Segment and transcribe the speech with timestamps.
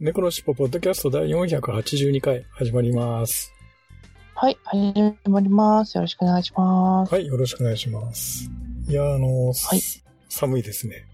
[0.00, 3.52] 猫のしっぽポッドキャスト第482回始まります。
[4.34, 5.94] はい、始まります。
[5.96, 7.14] よろしくお願いします。
[7.14, 8.50] はい、よろしくお願いします。
[8.88, 9.80] いや、あの、はい
[10.28, 11.06] 寒いですね。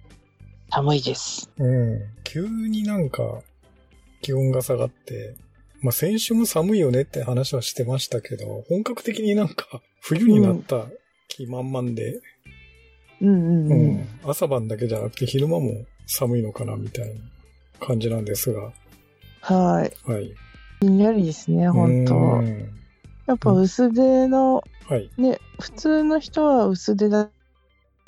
[0.70, 1.50] 寒いです。
[1.58, 1.62] う
[1.94, 2.00] ん。
[2.24, 3.42] 急になんか
[4.22, 5.36] 気温が下がって、
[5.82, 10.86] まあ先週も寒いよねって話はしてましたけど、本格的になんか 冬になった
[11.28, 12.20] 気満々で、
[13.20, 13.96] うんうんううん。
[13.98, 17.20] ん、朝晩だけじゃなくて昼間も寒いのかなみたいな
[17.80, 18.72] 感じなんですが、
[19.42, 20.10] はい。
[20.10, 20.34] はい。
[20.80, 22.80] ひんやりですね、本当うん
[23.26, 25.08] やっぱ薄手の、はい。
[25.16, 27.30] ね、普通の人は薄手だ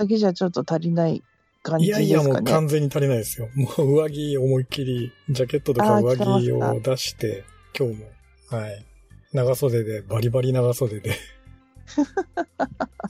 [0.08, 1.22] けじゃちょっと足りない
[1.62, 2.08] 感いじですかね。
[2.08, 3.48] やいやもう完全に足りないですよ。
[3.54, 7.44] もう上着思いっきり、ジャケットとか上着を出して、
[7.78, 8.06] 今日も、
[8.48, 8.84] はい。
[9.32, 11.12] 長袖で、バリバリ長袖で、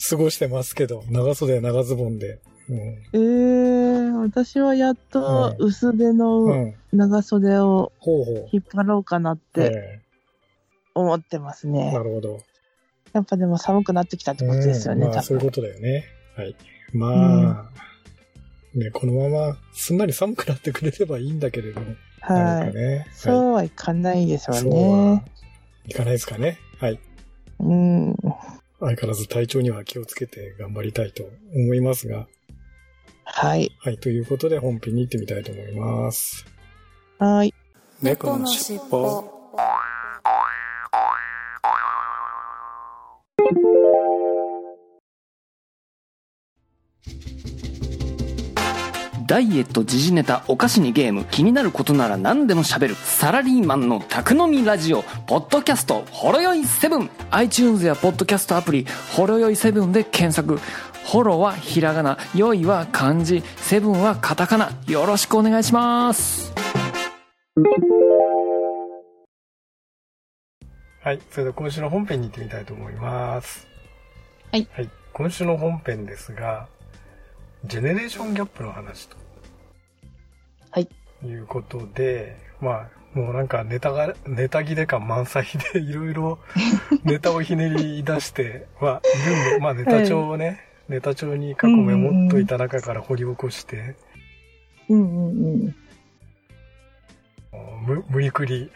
[0.08, 6.74] 過ごしてますけど、長袖長ズボンで、うんえー、私はやっとうん薄手うのん。
[6.92, 7.92] 長袖を。
[8.52, 10.00] 引っ張ろうかなってえ
[10.94, 11.92] 思ってますえね。
[11.92, 12.40] なるほど。
[13.12, 15.22] やっぱでも寒くなってきたってことですよね、うんまあ。
[15.22, 16.04] そういうことだよね。
[16.36, 16.56] はい。
[16.92, 21.94] まあ、ね、このまますんなり寒くなってくれればいいんだけれども。
[22.20, 22.74] はい。
[22.74, 23.06] ね。
[23.12, 25.24] そうはいかないですよそうねは。
[25.86, 26.58] いかないですかね。
[26.78, 26.98] はい。
[27.58, 28.16] うん。
[28.80, 32.26] 相変わらず体調には気をつけて頑張りたいと思いますが。
[33.24, 33.70] はい。
[33.80, 33.98] はい。
[33.98, 36.44] ということで本編に行ってみたいと思います。
[37.18, 37.54] はい。
[38.00, 39.42] 猫のしっぽ
[49.32, 60.60] ダイエット時事ネタお菓子にゲーム気になることなら何でも喋るサラリーマンの宅飲みラジオポッドキャストほろよい7 iTunes やポッドキャストアプリほろよい7で検索
[61.04, 66.52] ホロはひらがなよいは漢字セブンはカタカナよろしくお願いします
[71.04, 71.20] はい。
[71.32, 73.66] それでは今週の本編に行ってみたいと思います。
[74.52, 74.68] はい。
[74.70, 74.90] はい。
[75.12, 76.68] 今週の本編ですが、
[77.64, 79.16] ジェネレーションギャップの話と。
[80.70, 80.88] はい。
[81.24, 86.38] いうことで、まあ、もうなんかネタが、ネタ切れ感満載でいろいろ
[87.02, 93.96] ネタをひねり出してはいるんで、まあネタ帳をね、ネタ帳に過去メモっといた中から掘り起こして、
[94.88, 95.74] うんうんうん。
[97.86, 98.70] む無理くり、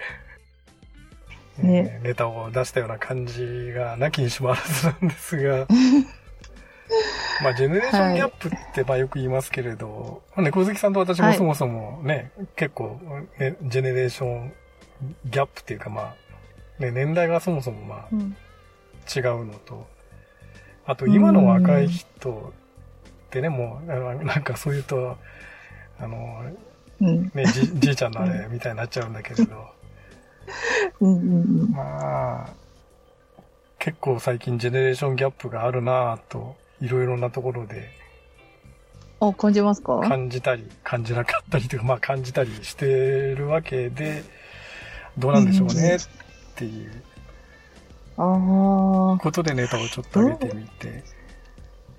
[1.58, 1.90] ね。
[1.94, 5.66] えーネタを出したような感じがなきにしもあらずなんですが、
[7.42, 11.36] まあ、ジェネレーションギャップってまあよく言いますけれど、まあね、小月さんと私もはい。
[11.36, 13.00] そもそもね、結構、
[13.38, 14.52] ね、ジェネレーション
[15.26, 16.14] ギャップっていうかま
[16.80, 18.36] あ、ね、年代がそもそもまあうん。
[19.14, 19.86] 違うのと、
[20.86, 22.52] あと今の若い人
[23.26, 25.16] ってね、もう、あのなんかそういうと、
[25.98, 26.44] あの、
[27.00, 27.30] うん。
[27.34, 29.70] ね、じじいちゃんのあれみたいになっちゃうんだけれど、
[31.74, 32.52] まあ、
[33.78, 37.90] 結構最近ジェネレーションギャップがあるなぁと、いろいろなところで。
[39.20, 39.98] あ、感じますか？
[40.00, 42.86] 感じたり、感じなかったりというか、 まあ感じたりして
[43.34, 44.22] るわけで、
[45.18, 45.98] どうなんでしょうねっ
[46.54, 47.02] ていう。
[48.16, 51.04] ことでネタをちょっと上げてみて、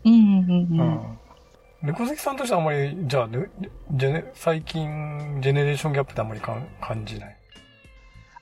[0.05, 1.17] うんうんうん。
[1.81, 3.49] 猫関さんとしてはあんまり、じゃあ、ね、
[3.91, 7.37] ジェネ最近、ジェネレーションギャップってあんまりかん感じない？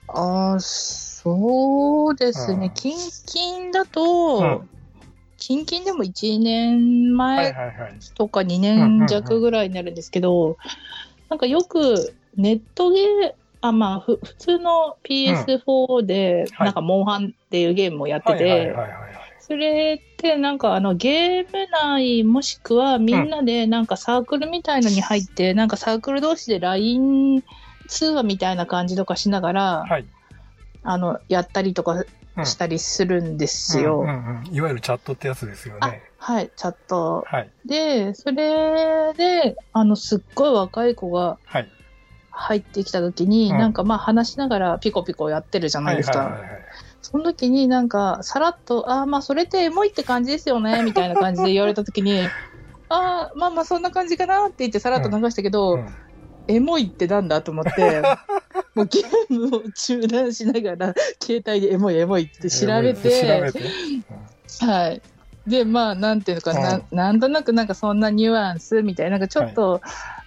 [0.08, 2.72] ああ、そうですうんね。
[2.74, 4.70] 近々だと、うん
[5.38, 8.00] 近々でも1年はい前。
[8.16, 10.58] とか2年弱ぐらいになるんですけど、
[11.30, 13.34] なんかよくネットゲー、
[13.68, 19.00] あ、まあ、ふ普通の PS4 で、はいなんか、モンハンっていうゲームをやってて、はいはいはいはい。
[19.40, 27.44] それってなんかあのゲーム内もしくはみんなでなんかサークルみたいのに入って、なんかサークル同士で LINE
[27.88, 30.06] 通話みたいな感じとかしながら、はい。
[30.84, 32.04] あの、やったりとか
[32.38, 34.02] うんしたりするんですよ。
[34.02, 36.04] うんうんうんいわゆるチャットってやつですよあね。
[36.18, 37.24] はい、チャット。
[37.28, 37.50] はい。
[37.66, 41.70] で、それで、あの、すっごい若い子がはい。
[42.36, 46.20] 入ってきた時に、うんなんかまあ話しながらピコピコやってるじゃないですか。
[46.20, 46.62] はいはいはいはい
[47.06, 52.28] その時になんか、さらっと、ああ、まあそれってエモいって感じですよね、 みたいな感じで言われた時に、
[52.90, 55.88] ああ、まあまあそんな感じかなって言ってさらっと流したけど、うん
[56.48, 58.02] エモいってなんだと思って、
[58.76, 64.66] もうゲームを中断しながら、携帯でエモいエモいって調べて、て。
[64.66, 65.02] はい。
[65.48, 69.82] で、まあ、なんていうのかな、なんとなくなんかそんなニュアンスみたいな、なんかちょっと、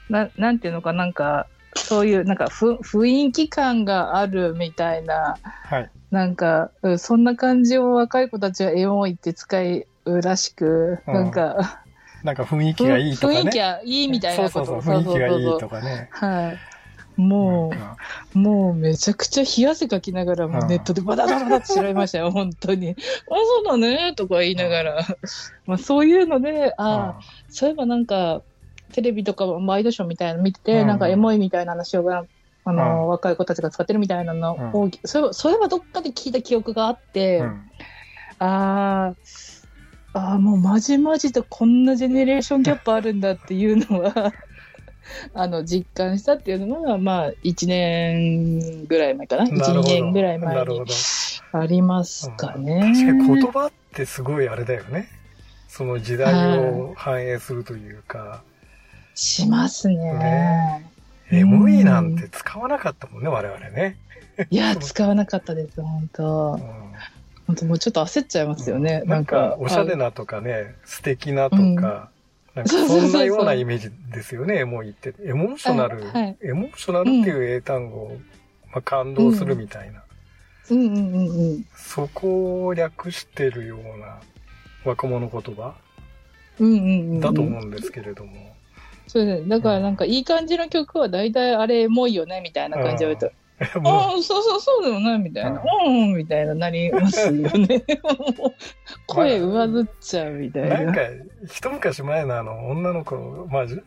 [0.09, 5.91] ななんていうのかなんか、そういうなんかふ雰囲気感があるみたいな、はい。
[6.11, 9.59] なんか、うんそんな感じを若い子たちはエモいって使
[10.05, 11.85] うらしく、うんなんか、
[12.25, 13.41] なんか雰囲気がいいとかね。
[13.41, 16.09] 雰囲気がいいみたいなことそうそうそう、雰囲気がいいとかね。
[16.13, 17.21] はい。
[17.21, 17.73] も
[18.35, 22.91] う、もうめちゃくちゃ冷や汗かきながら、もうネットでバタバタバタって調べましたよ、 本当に。
[22.91, 25.07] あ、そうだね、とか言いながら。
[25.67, 28.43] まあそういうので、ああ、そういえばなんか、
[28.93, 32.25] テレビとかワイドショーみたいなの見てて、うんなんかエモいみたいな話をが、
[32.65, 37.63] あの、うん若い子たちが使ってるみたいなのを、そういえば、そういえばどっかで聞いた記憶があって、うん
[38.41, 39.15] あ
[40.13, 44.33] あ、ああ、もうまじまじとこんなジェネレーションギャップあるんだっていうのは、
[45.35, 50.87] あの、実感したっていうのが、まあ、1年ぐらい前かな？1、2なるほど年ぐらい前に。
[51.53, 52.93] ありますかね。
[52.95, 55.09] 確かに言葉ってすごいあれだよね。
[55.67, 58.43] その時代を反映するというか、
[59.19, 59.97] しますね。
[59.97, 60.91] ね
[61.31, 63.99] エモいなんて使わなかったもんね、我々ね。
[64.49, 66.61] いや、使わなかったです、本当うん
[67.49, 69.01] 本当もうちょっと焦っちゃいますよね。
[69.01, 71.75] ななんんか、、かおしゃれなとかね、素敵なとか、うん
[72.55, 75.15] なんかそんなようなイメージですよね、エモいって。
[75.25, 78.17] エモーショナル、はいはいエモーショナルっていう英単語、
[78.73, 80.03] まあ、感動するみたいな、
[80.71, 81.65] うんうんうんうん。
[81.77, 84.21] そこを略してるような
[84.85, 85.75] 若者言葉
[86.59, 87.21] うんうんうんうん。
[87.21, 88.58] だと思うんですけれども。
[89.09, 89.49] そうですね。
[89.49, 95.61] だからなんか、いい感じの曲は大体あれエモいよね、みたいな感じで言うあ あ、そうそうそうだよね、みたいな。
[95.87, 97.85] うん、みたいななりますよね。
[99.07, 100.81] 声上ずっちゃうみたいな。
[100.83, 101.01] なんか、
[101.47, 103.17] 一昔前のあの、女の子、
[103.51, 103.81] まあ、じ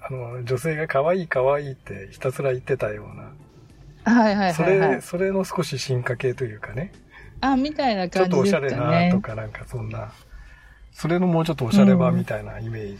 [0.00, 5.02] あの、女性が可愛い可愛いってひたすら言ってたような、はいはいそはい、はれ、い。
[5.02, 6.90] それの少し進化系というかね、
[7.40, 9.20] あ、みたいなちょっ感じですかとおしゃれなねと。
[9.20, 10.12] かなんかそんな、
[10.92, 12.98] それのもうちょっとおしゃれ版みたいなイメージ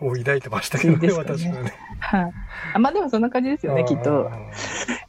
[0.00, 1.74] を抱いてましたけどね、そうですよね私はね。
[2.00, 2.32] はい。
[2.74, 4.30] あ、まあでもそんな感じですよね、きっと。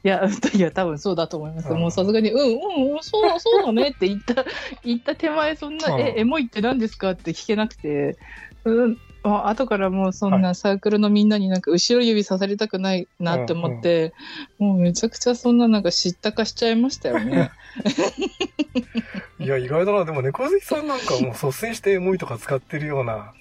[0.03, 1.69] いや、いや、多分そうだと思います。
[1.69, 4.45] うんもうさすがに、うん、うん、うんそうだ、そうだねって言った、
[4.83, 8.17] 言った手前、そんな、うんえ、エモいって何ですかって聞けなくて、
[8.65, 14.13] うん、あ後からもうそんなサークルのみんなになんか後ろ指さされたくないなって思って、
[14.59, 17.51] もうめちゃくちゃそんななんか知ったかしちゃいましたよね。
[19.39, 20.05] いや、意外だな。
[20.05, 23.33] でも猫好きさんなんかもう率先してエモいとか使ってるような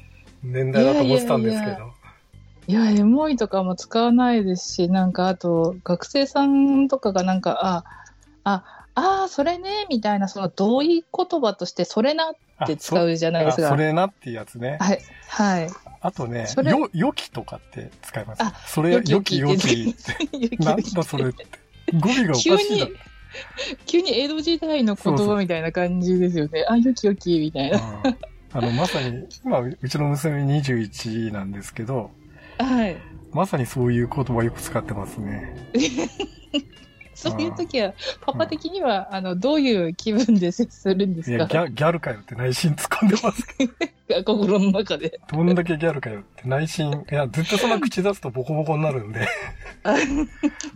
[0.42, 1.92] 年代だと思ってたんですけど。
[2.66, 7.84] いやエモいとかも使わないですし、なんかあと、学生さんとかがなんか、あ、
[8.44, 13.66] あ、ああ、それね、みたいな、その同意言葉として、それなって使うじゃないですか。
[13.66, 14.78] あそれなっていうやつね。
[14.80, 15.68] はい、はい。
[16.00, 18.42] あとね、よ、よきとかって使います。
[18.42, 20.56] あそれ、よきよき って。
[20.56, 21.46] なんだそれって。
[21.92, 22.92] 語尾がおかし急いだに、
[23.86, 26.64] 急に江戸時代の言葉みたいな感じですよね。
[26.68, 27.78] あ、よきよき、みたいな。
[28.04, 28.16] うん
[28.56, 32.12] あの、まさに、今、うちの娘21なんですけど、
[32.58, 32.96] はい。
[33.32, 35.56] まさにそういう言葉よく使ってますね。
[37.14, 43.46] そういう時は、パパ的には、あの、どういう気分で接するんでいや、すかギャギャルかよって内心突っ込んでます
[44.08, 45.20] け 心の中で。
[45.32, 49.26] ど、どんだけギャルかよって内心、いや、絶対そんな口出すとボコボコになるんで、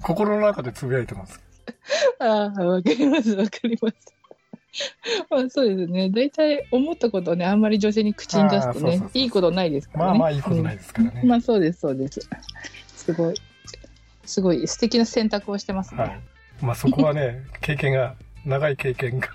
[0.03, 1.41] 心の中でつぶやいてます。
[2.21, 4.19] ああ、わかります、わかります。
[5.31, 6.11] まあそうですね。
[6.11, 10.11] 大体思ったことをね、あんまり女性に口に出すとねいいことないですからね。
[10.11, 12.21] まあまあいいことないですからねうんまあそうです、そうです。
[12.97, 13.35] すごい、
[14.25, 16.03] すごい素敵な選択をしてますね。
[16.03, 16.21] はい。
[16.61, 19.29] まあそこはね、 経験が、長い経験が、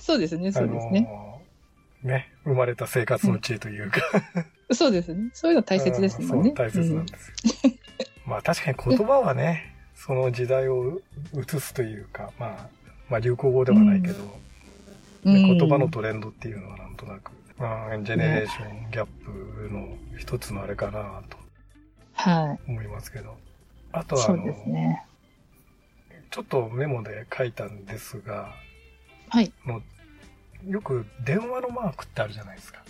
[0.00, 1.00] そうですね、あそうですね。
[1.02, 4.00] のーね、生まれた生活の知恵というか、
[4.72, 5.30] そうですね。
[5.32, 6.52] そういうの大切ですもんね。
[6.52, 7.72] 大切なんですよ。
[8.26, 9.74] まあ確かに言葉はね、
[10.08, 11.02] その時代を
[11.34, 12.68] 映すというか、まあ、
[13.10, 14.38] まあ流行語ではないけど、うん
[15.24, 21.36] 言葉のトレンドっていうのはなんとなく、まあ、ジェネレーションギャップの一つのあれかなと
[22.14, 23.36] は思いますけど。
[23.92, 24.04] あい。
[24.04, 25.04] とはあの、ね。
[26.30, 28.54] ちょっとメモで書いたんですが、
[29.28, 29.52] はい。
[29.66, 29.82] の
[30.66, 32.80] よく電話のマークってあるじゃないですか。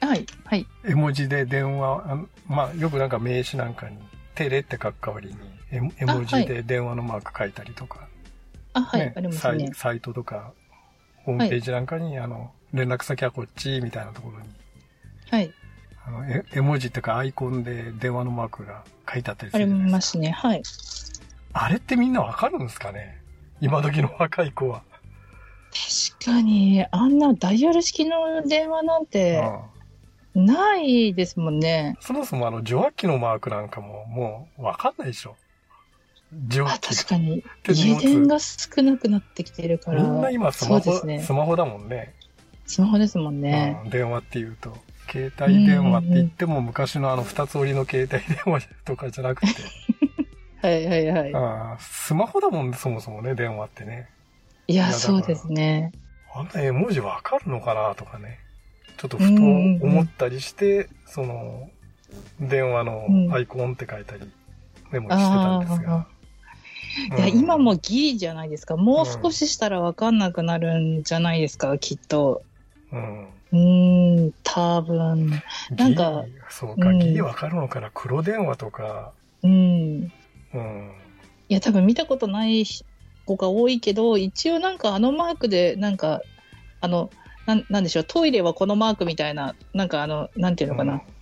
[0.00, 0.26] はい。
[0.44, 0.66] はい。
[0.84, 3.98] 絵文字で電話、あまあよくなんか名刺なんかに
[4.34, 8.08] テレって書く代わりに絵絵文字で電話のマーク書いたりとか、
[8.72, 9.00] あ、はい。
[9.00, 9.70] ねありますサイね。
[9.74, 10.52] サイトとか
[11.24, 14.48] ホームページなんかに、あの連絡先はこっちみたいなところに
[15.30, 15.52] はい。
[16.06, 19.96] あの絵絵文字っていうかアイコンで電話のマークが書いてあったりすありるじゃないでか。
[19.96, 20.30] ますすね。
[20.30, 20.62] はい。
[21.52, 23.20] あれってみんなわかるんですかね？
[23.60, 24.82] 今時の若い子は。
[26.18, 29.42] 確かに、あんなダイヤル式の電話なんて
[30.34, 31.96] うんないですもんね。
[32.00, 35.36] そもそもあの受話器のマークなんかももうわかんないでしょ。
[36.48, 37.44] 蒸あ、気確かに。
[37.68, 40.02] 家電が少なくなってきてるから。
[40.02, 41.32] みんな今スマホ、ねス。
[41.32, 42.14] マホだもんね。
[42.66, 43.80] スマホですもんね。
[43.84, 44.76] うん、電話っていうと。
[45.10, 49.46] 携帯電話って言っても昔のあの二つ折りの携帯電話とかじゃなくて、
[50.66, 51.34] はいはいはい。
[51.34, 54.08] あースマホだもんね、そもそもね、電話ってね。
[54.66, 55.92] いや、そうですね。
[56.34, 58.38] あんな絵文字わかるのかなとかね。
[58.96, 61.68] ちょっとふと思ったりして、その、
[62.40, 64.22] 電話のアイコンって書いたり、
[64.90, 66.06] メモしてたんですが。
[67.16, 68.76] いや、うん今もギリじゃないですか。
[68.76, 72.46] もう少ししたらわかんなくなるんじゃないですか、きっと。
[72.92, 73.28] うん。
[73.52, 75.42] うーん、多分。
[75.76, 80.10] なんかそうか、うんギリわかるのかな黒電話とか、うん。
[80.52, 80.92] うん。
[81.48, 82.64] いや、多分見たことない
[83.24, 86.22] 子が多いけど、一応なんかあのマークで、なんか、
[86.80, 87.10] あの、
[87.46, 91.13] なんなんでしょう、トイレはこのマークみたいな、なんかあの、なんていうのかな、うん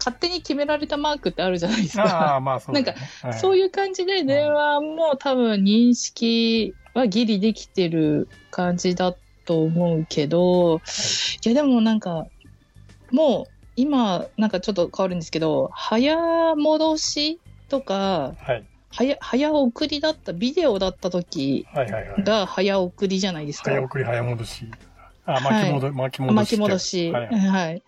[0.00, 2.36] 勝手に決められたマークってあるじゃないですあか。
[2.36, 9.14] あ、まあそうだね、はいそういう感じで電話も多分認識はギリできてる感じだ
[9.44, 10.80] と思うけど、
[11.44, 12.26] いやでもなんか、
[13.12, 18.64] もう今なんかちょっと変わるんですけど、早戻しとか、はい。
[18.92, 22.24] 早早送りだった、ビデオだった時はいはいはい。
[22.24, 23.70] が早送りじゃないですか。
[23.70, 24.66] 早送り早戻し。
[25.26, 26.34] あ、巻き戻、巻き戻し。
[26.34, 27.12] 巻き戻し。
[27.12, 27.82] はいはい、はい。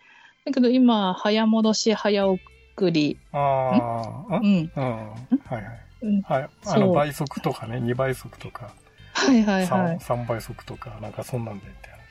[0.44, 3.16] だけど今、早戻し、早送り。
[3.32, 4.72] ああ、うんん。
[4.74, 4.82] うん。
[4.82, 5.14] は
[5.50, 5.64] いはい。
[6.02, 6.48] うんはい。
[6.66, 8.72] あの、倍速とかね、2倍速とか、
[9.12, 9.98] はいはいは 3, い。
[9.98, 12.02] 3倍速とか、なんかそんなんでって話。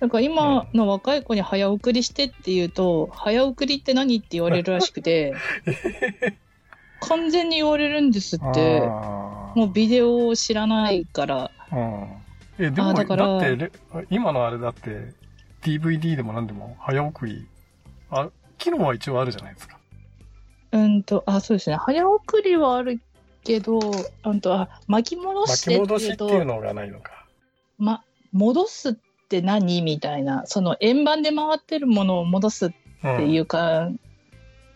[0.00, 5.32] なんか今の若い子に早送りしてって言うと、早送りって何って言われるらしくて、
[7.00, 8.44] 完全に言われるんですって。
[8.46, 11.50] あもうビデオを知らないから。
[11.70, 11.76] あ。
[11.76, 12.06] うん。
[12.58, 13.72] え、でも、だあだからってレ、
[14.10, 15.12] 今のあれだって、
[15.62, 17.46] DVD でも何でも早送り、
[18.10, 19.78] あ、機能は一応あるじゃないですか。
[20.72, 21.76] うんと、あ、そうですね。
[21.76, 23.00] 早送りはある
[23.44, 23.78] けど、
[24.24, 27.26] うんと、あ、巻き戻巻してってき戻しいうと、っていうのがないのか。
[27.78, 28.94] ま、戻すっ
[29.28, 32.70] て何みたいな、その円盤で回ってるものを戻すっ
[33.02, 33.16] うん。
[33.16, 33.88] ていうか、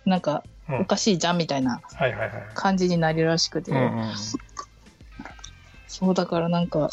[0.04, 2.42] なんか、うんおかしいじゃんみたいなはいはいはい。
[2.54, 3.70] 感じになるらしくて。
[5.86, 6.88] そうだからなんか、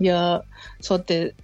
[0.00, 0.42] いや、
[0.80, 1.34] そうやって、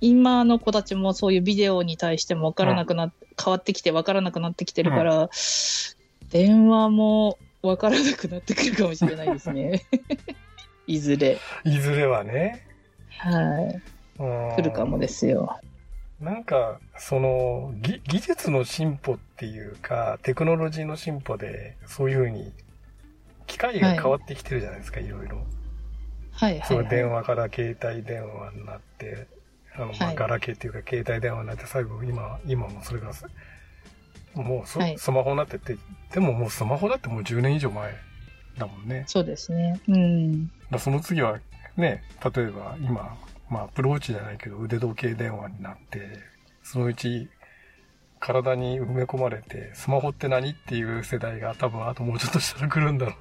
[0.00, 5.30] 今の子たちもそういうビデオに対しても分からなくなっ、変わってきて分からなくなってきてるから、
[6.30, 9.82] 電話も分からなくなってくるかもしれないですね。
[10.86, 11.38] いずれ。
[11.64, 12.66] いずれはね。
[13.18, 13.82] はい。
[14.22, 15.58] うん来るかもですよ。
[16.20, 22.52] なんか、その、ぎ技術の進歩っていうか、テクノロジーの進歩で、そういうふうに、
[23.46, 25.38] 機械が変わってきてるじゃないですか、い、ろいろ。
[26.32, 26.88] はいはい、そう、はい。
[26.88, 29.26] 電話から携帯電話になって、
[29.82, 33.12] あの、まあ、はいガラケーっていうか、携帯電話になって、最後、今、今もそれが、
[34.34, 35.76] もうそ、はいスマホになってって、
[36.12, 37.94] でももうスマホだってもう10年以上前
[38.58, 39.04] だもんね。
[39.06, 39.80] そうですね。
[39.88, 40.50] うん。
[40.70, 41.40] だその次は
[41.76, 42.02] ね、
[42.34, 43.16] 例えば今、
[43.48, 46.08] まあ、アプローチじゃないけど腕時計電話になって、
[46.62, 47.28] そのうち
[48.20, 53.14] 体に埋め込まれて、スマホって何っていう世代が多分あともうちょっとしたら来るんだろう。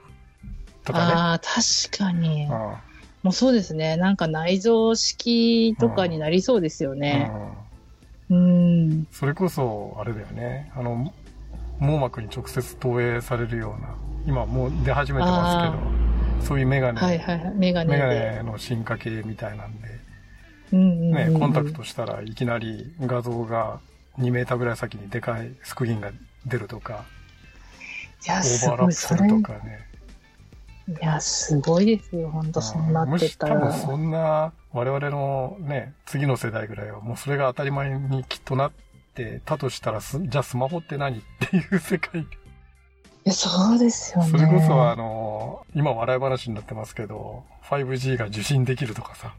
[0.86, 1.14] とかね。
[1.14, 2.48] ああ、確かに。
[2.52, 2.82] あ
[3.24, 3.98] もうそうですね。
[3.98, 7.32] なんか内蔵式とかになりそうですよあね。
[7.34, 7.70] うん
[8.30, 9.08] うん。
[9.12, 10.72] それこそ、あれだよね。
[10.76, 11.12] あの、
[11.80, 13.96] 網膜に直接投影されるような、
[14.28, 17.54] 今もう出始めてますけど、そういうメガネ、はいはいはい。
[17.56, 18.20] メガネメガで。
[18.38, 19.88] ネの進化系みたいなんで、
[20.74, 23.80] うんね、うんコンタクトしたらいきなり画像が
[24.20, 26.12] 2メーターぐらい先にでかいスクリーンが
[26.46, 27.06] 出るとか、
[28.28, 28.92] いや、オすーバーラップ。
[28.94, 29.89] するとかね。
[30.90, 32.32] いや、すごいですよ。
[32.32, 33.72] 本当そうなってったら。
[33.72, 38.72] そんな我々のね、次の世代ぐらいはもうそれが当たり前にきっとなっ
[39.14, 42.22] てたとしたらす、じゃあスマホって何っていう世界。
[42.22, 42.26] い
[43.24, 44.30] や、そうですよね。
[44.30, 49.36] それこそあの、今笑い話になってますけど、5G が受信できるとかさ。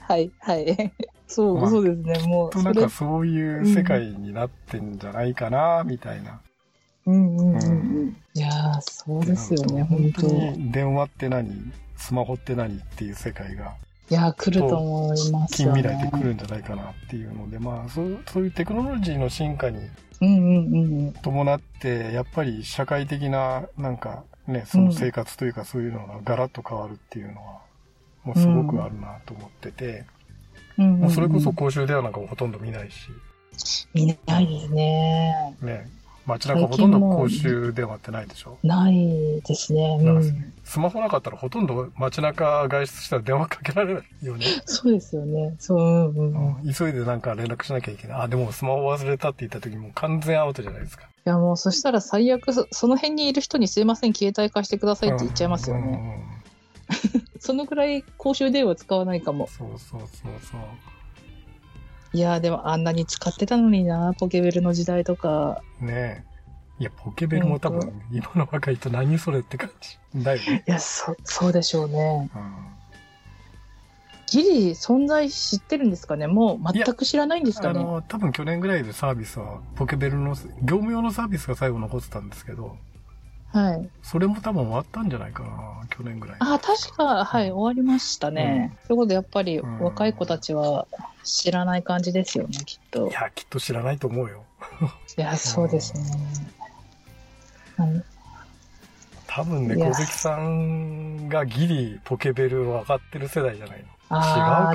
[0.00, 0.92] はい、はい。
[1.26, 2.28] そう、まあそうですね。
[2.28, 6.40] もう、となんか、そういう世界になってんじゃないかな、みたいな。
[7.10, 7.58] うんうんう
[8.04, 8.16] ん。
[8.34, 11.72] いやー、そうですよね、本本当に電話って何？
[11.96, 13.74] スマホって何っていう世界が
[14.08, 15.82] やー、来ると思いますよね。
[15.82, 19.78] 近未来で来るんじゃないかなっていうので、まあそうそういうテクノロジーの進化に
[20.20, 21.12] うんうんうんうん。
[21.14, 27.60] 伴ってやっぱり社会的ななんかねその生活というかそういうのがガラッと変わるっていうのは
[28.24, 30.04] もうすごくあるなと思ってて、
[30.76, 33.08] うんもうそれこそ公衆電話なんかもほとんど見ないし
[33.94, 35.56] 見ないですね。
[35.60, 35.90] ね
[36.28, 38.58] 街中ほとんど公衆電話ってないでしょ？
[38.62, 39.98] ないですね。
[40.00, 40.52] うん。
[40.64, 44.44] スマホなかったらほとんど街中外出したら電話かけられないよね。
[44.66, 45.54] そうですよね。
[45.58, 45.82] そう、う
[46.22, 48.20] んうん急いでなんか連絡しなきゃいけない。
[48.22, 51.08] あ、でもスマホ忘れたって言った時もう完全アウトじゃないですか。
[51.28, 55.82] や、もうそしたら最悪そ、その辺にいる人にすいません、携帯貸してくださいって言っちゃいますよね。
[55.82, 56.38] うんうんうん
[57.38, 59.46] そのぐらい公衆電話使わないかも。
[59.46, 60.08] そうそうそう
[60.42, 60.60] そう。
[62.12, 65.62] いやー、でもあんなに使ってたのにな、ポケベルの時代とか。
[65.80, 66.24] ねえ。
[66.80, 70.22] いや、ポケベルも多本分、今の若い人何それって感じ。
[70.22, 70.64] だよね。
[70.66, 72.30] いや、そ、そうでしょうね。
[72.34, 72.52] うん
[74.30, 76.26] ギリ存在知ってるんですかね？
[76.26, 77.80] もう全く知らないんですかね？
[77.80, 82.76] あの、多分去年ぐらいでサービスは、ポケベルの、業務用のサービスが最後残ってたんですけど、
[83.50, 83.88] はい。
[84.02, 86.36] それも多分終わったんじゃないかな、去年ぐらい。
[86.40, 88.76] あ、確か、はい、終わりましたね。
[88.86, 90.86] ということで、やっぱりうん若い子たちは
[91.24, 93.08] 知らない感じですよね、きっと。
[93.08, 94.44] いや、きっと知らないと思うよ。
[95.16, 96.02] いや、そうですね。
[97.78, 98.04] うん
[99.30, 104.16] 多分ね、小関さんがギリポケベル分かってる世代じゃないの？
[104.16, 104.24] 違う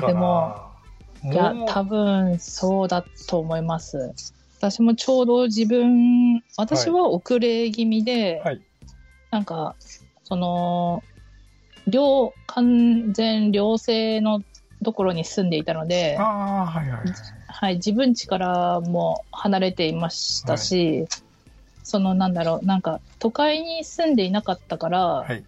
[0.00, 0.06] な？
[0.06, 0.70] でも、
[1.24, 4.14] いや、多分そうだと思います。
[4.70, 8.62] 私もちょうど自分、私は遅れ気味で、はい。
[9.30, 9.76] なんか、
[10.22, 11.04] その、
[11.86, 14.42] 両、完全両性の
[14.82, 17.12] ところに住んでいたのではいはいはい。
[17.46, 21.04] はい、自分家からも離れていましたし、
[21.82, 25.44] そのなんだろう、なんか都会に住んでいなかったから、はい。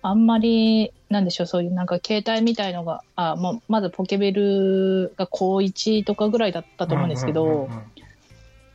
[0.00, 7.94] あんまり、なんでしょう、そういうなんか携帯みたいのが、あ、もうまずポケベルが高1とかぐらいだったと思うんですけど、うんうんうんうん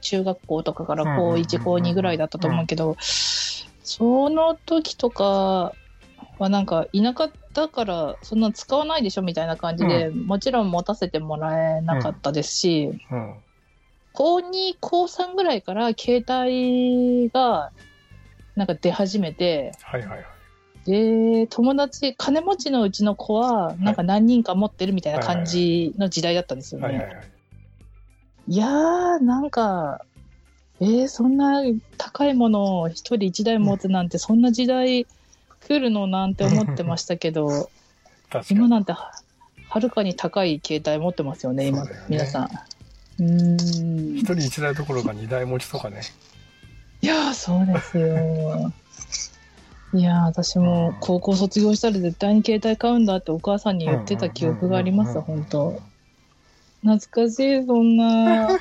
[0.01, 5.73] 中学校とかから高うんうんうんうん1、高2ぐらいだったと思うけど、その時とか
[6.37, 13.33] はなんか田舎だからそんな使わないでしょみたいな感じで、もちろん持たせてもらえなかったですし、うん。
[14.13, 17.71] 高2、高3ぐらいから携帯が
[18.55, 20.25] なんか出始めて、はいはいはい。
[20.85, 27.07] で、友達、金持ちのうちの子はなんか何人か持ってるみたいな感じの時代だったんですよね。
[28.49, 30.03] はいやー、なんか、
[30.79, 31.61] えー、そんな
[31.99, 35.05] 高いものを一人一台持つなんて、そんな時代
[35.67, 37.69] 来るのなんて思ってましたけど。
[38.49, 39.12] 今なんては
[39.69, 42.49] はるかに高い携帯持ってますよね、今、ね皆さん。
[43.19, 44.17] うーん。
[44.17, 46.01] 一人一台どころか二台持ちとかね。
[47.03, 48.73] いやー、そうですよ。
[49.93, 55.79] いやー、私も高校卒業したら絶対に携帯買うんだってお母さんに言ってた記憶があります、本当
[56.81, 58.47] 懐かしい、そんな。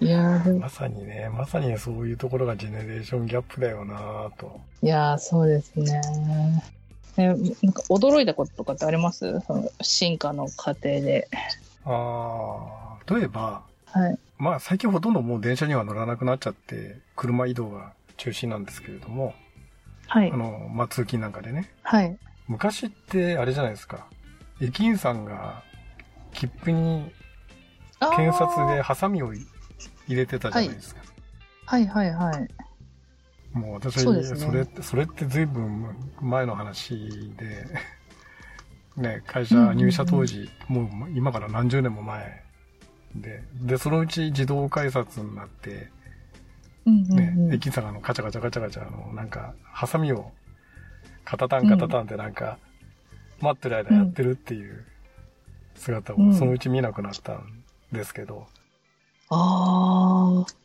[0.00, 4.60] いやまさにね、まさにそういうところがジェネレーションギャップだよなぁと。
[4.82, 6.00] いやー、そうですね。
[7.16, 7.36] え、なん
[7.72, 9.38] か驚いたこととかってあります？
[9.46, 11.28] その進化の過程で。
[11.84, 14.18] ああ、例えば、はい。
[14.38, 19.34] まあ最近ほとんどもう電車には乗らなくなっちゃって、車移動が中心なんですけれども、
[20.08, 20.36] はいあ。
[20.36, 22.18] の、まあ通勤なんかでね、はい。
[22.48, 24.06] 昔ってあれじゃないですか、
[24.60, 25.62] 駅員さんが
[26.32, 27.10] 切符に
[28.16, 29.46] 検察でハサミを入
[30.08, 31.02] れてたじゃないですか。
[31.66, 32.48] はいはいはい。
[33.52, 37.66] もう私そねそれって、それって随分前の話で、
[38.96, 42.42] ね、会社入社当時、もう今から何十年も前
[43.14, 45.90] で、で、そのうち自動改札になって、
[46.86, 47.54] うんうんね、うん。
[47.54, 50.32] 駅員さんがあのカチャカチャカチャカチャ、あの、なんか、ハサミを、
[51.24, 52.58] カタタンカタタンってなんか、
[53.40, 54.84] 待ってる間やってるっていう
[55.74, 58.46] 姿うんをそのうち見なくなったんですけど、
[59.30, 60.62] ああ。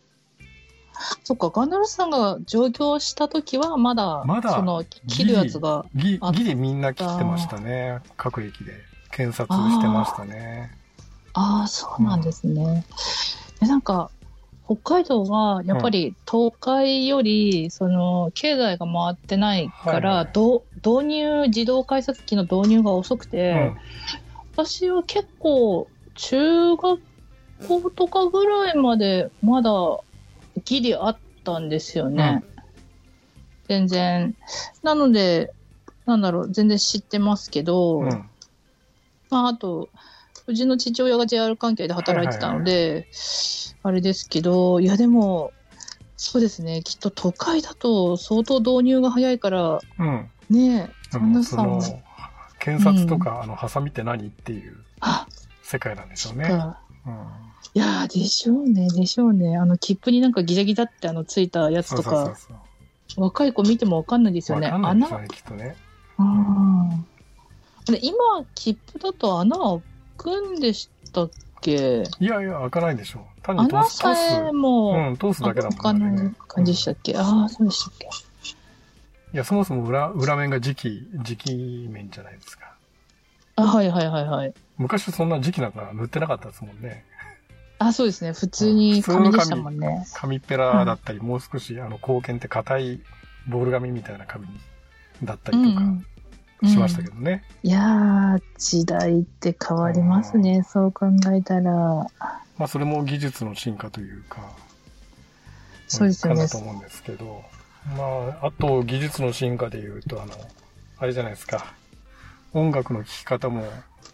[1.23, 7.99] そっか、ガンダルさんが上京した時は、まだ、まだその、切るやつが、ギあギリみんな切ってましたね。
[8.17, 8.73] 各駅で。
[9.11, 10.71] 検察してましたね。
[11.33, 12.85] ああ、そうなんですね。
[13.61, 14.09] え、なんか、
[14.67, 20.63] 北海道は、やっぱり、東海より、その、経済が回ってないから、導
[21.05, 23.73] 入、自動改札機の導入が遅くて、
[24.55, 26.99] 私は結構、中学
[27.65, 29.71] 校とかぐらいまで、まだ、
[30.65, 32.43] ギリあったんですよね。
[33.69, 34.35] 全然。
[34.83, 35.53] なので、
[36.05, 38.01] なんだろう、全然知ってますけど。
[39.29, 39.89] まあ、あと、
[40.47, 43.07] うちの父親が JR 関係で働いてたので、
[43.83, 45.51] あれですけど、いやでも、
[46.15, 50.29] そうですね、きっと都会だと相当導入が早いから、うん。
[50.49, 52.01] ねえ、でも旦那さんその、
[52.59, 55.27] 検察とか、あの、ハサミって何っていうあ、
[55.61, 56.45] 世界なんでしょうね。
[56.45, 56.79] か。
[57.05, 57.13] うん。
[57.73, 59.57] いやー、でしょうね、でしょうね。
[59.57, 62.33] あの、切符になんかギザギザってあの、ついたやつとか。
[63.17, 64.67] 若い子見てもわかんないですよね。
[64.67, 65.75] 穴、きっとね。
[66.17, 68.17] あーで今、
[68.55, 69.81] 切符だと穴開
[70.27, 71.29] くんでしたっ
[71.61, 72.03] け？
[72.19, 73.25] いやいや、開かないでしょ。
[73.43, 74.01] 単に通穴す、通す。
[74.03, 76.33] さえも、うん、通すだけだもん開かないね。
[76.47, 78.07] 感じでしたっけ、ああ、そうでしたっけ
[79.33, 81.55] いや、そもそも裏、裏面が磁気、磁気
[81.89, 82.73] 面じゃないですか。
[83.55, 84.53] あ、はいはいはいはい。
[84.77, 87.05] 昔そんな磁気なんか塗ってなかったですもんね。
[87.79, 88.33] あ、そうですね。
[88.33, 90.05] 普通に紙でしたもんね。
[90.13, 93.01] 紙ペラだったり、もう少し、あの、光剣って硬い
[93.47, 94.47] ボール紙みたいな紙
[95.23, 96.05] だったりとかうん
[96.65, 97.43] しましたけどね。
[97.63, 100.63] いやー、時代って変わりますね。
[100.63, 101.71] そう考えたら。
[101.71, 104.51] まあ、それも技術の進化というか、
[105.87, 107.43] そうですよねかなと思うんですけど、
[107.95, 110.33] まあ、あと技術の進化で言うと、あの、
[110.97, 111.73] あれじゃないですか。
[112.53, 113.63] 音楽の聴き方も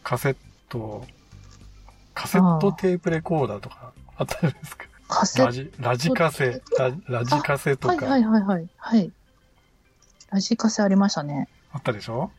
[0.03, 0.36] カセッ
[0.67, 1.06] ト、
[2.13, 4.86] カセットテープレコーダーとかあったじゃないですか。
[5.08, 8.67] カセッラジ、ラジカセ、ララジカセとはいかはいはいはい。
[8.77, 9.12] はい。
[10.32, 11.47] ラジカセありましたね。
[11.73, 12.31] あったでしょ？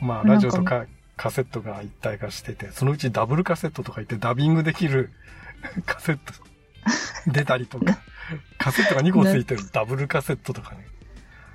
[0.00, 5.10] まあ、ラジオとかカセットが一体化してて、そのうちダブルカセットとか言ってダビングできる
[5.86, 6.32] カセット
[7.32, 7.98] 出たりとか、
[8.58, 10.86] カセットが2個ついてるダブルカセットとかね。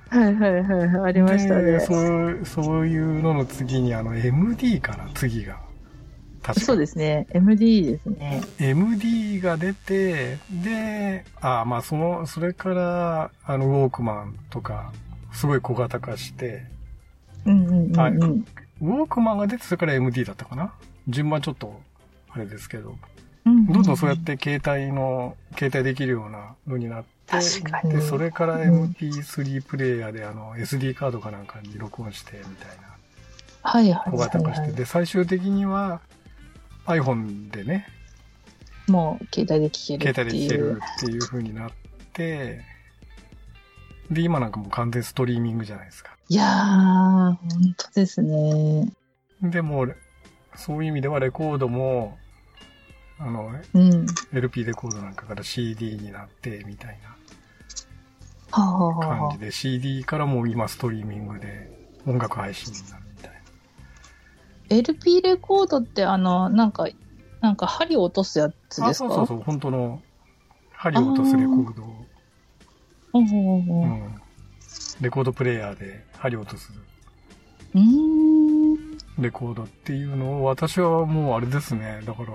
[0.08, 1.10] はいはいはいはい。
[1.10, 1.62] ありましたね。
[1.62, 5.08] でそうそういうのの次にあの MD かな？
[5.14, 5.60] 次が
[6.42, 7.26] 確かそうですね。
[7.32, 8.40] MD ですね。
[8.58, 14.92] MD が出てであまあそのそれからあのウォークマンとか
[15.32, 16.64] すごい小型化して
[17.46, 18.46] うんうんうん、はいうん。
[18.82, 20.72] ウォークマンが出てそれから MD だったかな？
[21.08, 21.80] 順番ちょっと
[22.30, 22.96] あれですけど。
[23.46, 27.92] うんどんどんそうやって携帯の携帯できるようなのになって確かに。
[27.92, 32.90] でそれからうん MP3 プレイヤーであの SD カードかなんかに録音してみたいな。
[33.62, 34.10] はいはい。
[34.10, 34.74] 小はい、型化して、はい。
[34.74, 36.00] で、最終的には
[36.86, 37.86] iPhone でね、
[38.88, 40.48] もう携帯で聴ける携っていう。
[40.48, 40.80] 帯で聴ける。
[40.80, 41.70] っていう風になっ
[42.12, 42.62] て、
[44.10, 46.16] で、今なんかもう完全ストリーミングじゃないですか。
[46.28, 47.38] いやー、本
[47.76, 48.92] 当ですね。
[49.42, 49.96] でもう、
[50.56, 52.18] そういう意味ではレコードも、
[53.18, 54.06] あの、うん。
[54.32, 57.16] LP レコードなんかから CD になって、みたいな
[58.52, 61.70] あはあ感じ、で、CD からもう今ストリーミングで
[62.06, 64.76] 音楽配信になるみたいな。
[64.76, 66.88] LP レコードってあの、なんか、
[67.40, 69.08] なんか針を落とすやつあ、ですか？
[69.08, 70.02] そうそうそう、本当の、
[70.72, 72.06] 針を落とすレコードを、
[73.12, 73.82] うんうんう。
[73.82, 74.22] うんん。
[75.00, 76.72] レコードプレイヤーで針を落とす
[77.74, 78.98] うーん。
[79.18, 82.00] レコードっていうのを、私はもうあれですね。
[82.04, 82.32] だから、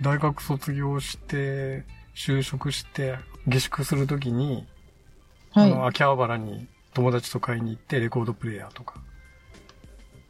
[0.00, 1.84] 大学卒業して、
[2.14, 4.66] 就職して、下宿するときに、
[5.52, 5.72] はい。
[5.72, 8.94] あの、秋葉原に友達と買いに行って、レコードプレイヤーとか。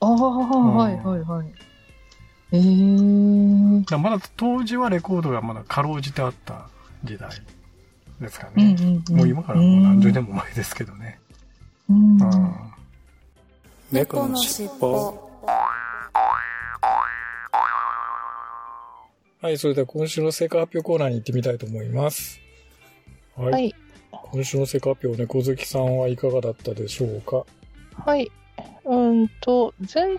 [0.00, 1.46] ああ、はいはいはい。
[2.52, 3.98] ええー。
[3.98, 6.68] まだ当時はレコードがまだかろうじてあった
[7.04, 7.30] 時代
[8.22, 8.76] ですかね。
[8.78, 11.18] うんうんうんもう今からもう何十年も前ですけどね。
[11.90, 12.54] うんうん
[13.90, 15.30] 猫のしっぽ
[19.42, 22.40] はい、それでは今週の成果発表コーナーに行ってみたいと思います。
[23.36, 23.52] はい。
[23.52, 23.74] はい。
[24.10, 27.44] 今週の成果発表、猫好きさんはいかがだったでしょうか？
[28.02, 28.30] はい。
[28.84, 30.16] うんと、前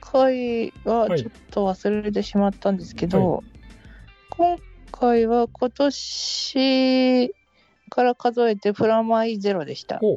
[0.00, 3.42] 回ははいちょっと忘れてしまったんですけど、
[4.36, 4.58] 今
[4.98, 7.34] 回は今年
[7.90, 9.98] から数えてプラマイゼロでした。
[9.98, 10.16] ほう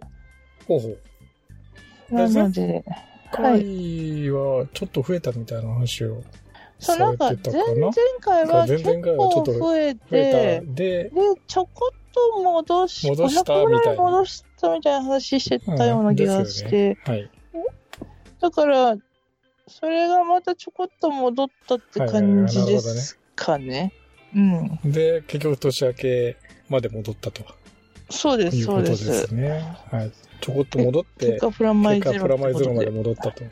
[0.67, 2.13] ほうほう。
[2.13, 2.83] なので、
[3.31, 3.61] はい。
[3.63, 6.21] 回はちょっと増えたみたいな話を
[6.79, 11.11] そう、さなんか前かな々回は前回はちょっと構増えてた。、で、で、
[11.47, 16.97] ちょこっと戻し、戻した500ぐらみたいな戻したみたいな話してたような気がしうんて、
[18.41, 18.97] だから、
[19.67, 23.93] それがまたちょこっと戻ったって感じですかね。
[24.35, 24.51] うん。
[24.51, 24.91] はい。
[24.91, 26.37] で、結局年明け
[26.69, 27.43] まで戻ったと
[28.09, 29.27] そうです、いうでそうです。
[29.27, 29.77] すね。
[29.91, 30.11] はい。
[30.41, 33.43] ちょこっと戻って、結果、プラマイゼロプラマイゼロまで戻ったと。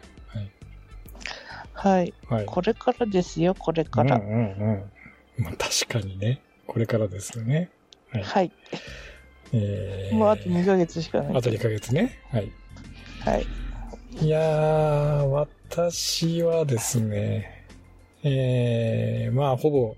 [1.73, 2.13] はい。
[2.27, 2.45] はい。
[2.45, 4.17] これからですよ、これから。
[4.17, 4.29] うんうん
[5.37, 5.43] うん。
[5.43, 6.41] まあ確かにね。
[6.67, 7.69] これからですよね。
[8.11, 8.23] はい。
[8.23, 8.51] はい。
[9.53, 11.37] えー、もうあと2ヶ月しかない。
[11.37, 12.19] あと2ヶ月ね。
[12.31, 12.51] はい。
[13.21, 13.45] はい。
[14.21, 17.65] いやー、私はですね、
[18.23, 19.95] えー、まあ、ほぼ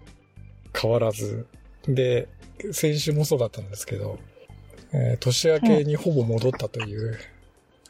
[0.79, 1.47] 変わらず。
[1.87, 2.27] で、
[2.71, 4.19] 先週もそうだったんですけど、
[4.93, 7.17] えー年明けにほぼ戻ったという、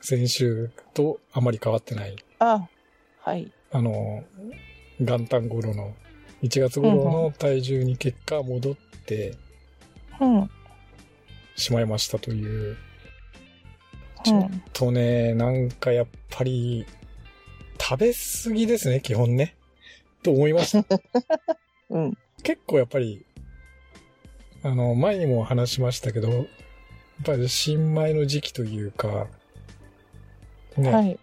[0.02, 2.16] 先週とあまり変わってない。
[2.40, 2.68] あ、
[3.20, 3.52] はい。
[3.72, 4.24] あの、
[5.00, 5.94] 元旦頃の、
[6.44, 9.36] 1月頃の体重に結果戻って
[10.20, 10.50] うん。
[11.56, 12.78] しまいましたという、う
[14.24, 14.64] ちょっん。
[14.74, 16.86] とね、なんかやっぱり、
[17.80, 19.56] 食べ過ぎですね、基本ね。
[20.24, 20.86] と思いました。
[21.90, 22.18] うん。
[22.44, 23.26] 結構やっぱり、
[24.64, 26.46] あの、前にも話しましたけど、やっ
[27.24, 29.28] ぱり新米の時期というか、
[30.78, 31.20] ね、はい。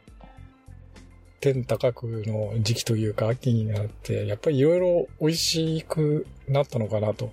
[1.40, 7.32] 天高くの時期というか秋になって、やっぱりいろいろ美味しくなったのかなと。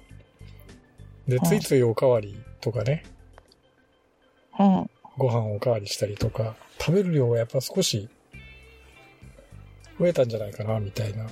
[1.28, 3.04] で、はいついついおかわりとかね、
[4.60, 4.90] うん。
[5.18, 8.08] ご飯おかわりしたりとか、食べる量がやっぱ少し
[9.98, 11.28] 増えたんじゃないかな、みたいな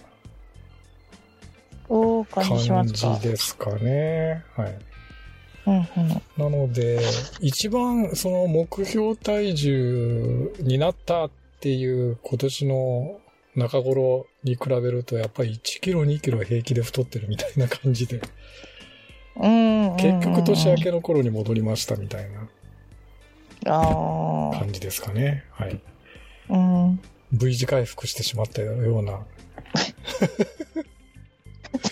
[1.87, 3.29] 感じしま感すかじ。
[3.29, 4.43] ですかね。
[4.55, 4.79] はい。
[5.65, 5.83] うんうん。
[6.37, 6.99] なので、
[7.39, 13.19] 一番その目標体重になったっていう今年の
[13.55, 18.21] 中頃に比べると、やっぱり1キロ、2キロ平気で太ってるみたいな感じで、
[19.35, 19.95] うん。
[19.95, 22.47] 結局年明けの頃に戻りましたみたいな。
[23.65, 25.45] 感じですかね。
[25.51, 25.79] はい。
[26.49, 26.99] うん。
[27.31, 29.19] V 字回復してしまったような。